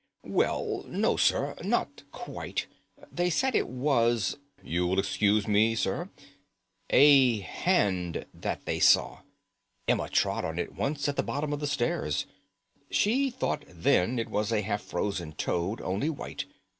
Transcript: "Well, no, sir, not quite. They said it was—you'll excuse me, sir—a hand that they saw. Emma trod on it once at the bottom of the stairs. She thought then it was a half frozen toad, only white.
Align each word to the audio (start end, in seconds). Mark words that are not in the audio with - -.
"Well, 0.25 0.83
no, 0.87 1.15
sir, 1.15 1.55
not 1.63 2.01
quite. 2.11 2.65
They 3.11 3.29
said 3.29 3.53
it 3.53 3.69
was—you'll 3.69 4.97
excuse 4.97 5.47
me, 5.47 5.75
sir—a 5.75 7.39
hand 7.41 8.25
that 8.33 8.65
they 8.65 8.79
saw. 8.79 9.19
Emma 9.87 10.09
trod 10.09 10.43
on 10.43 10.57
it 10.57 10.73
once 10.73 11.07
at 11.07 11.17
the 11.17 11.21
bottom 11.21 11.53
of 11.53 11.59
the 11.59 11.67
stairs. 11.67 12.25
She 12.89 13.29
thought 13.29 13.63
then 13.67 14.17
it 14.17 14.29
was 14.31 14.51
a 14.51 14.61
half 14.61 14.81
frozen 14.81 15.33
toad, 15.33 15.79
only 15.81 16.09
white. 16.09 16.45